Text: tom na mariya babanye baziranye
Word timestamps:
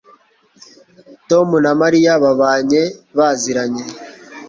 tom 1.29 1.47
na 1.63 1.71
mariya 1.81 2.13
babanye 2.23 2.81
baziranye 3.17 3.83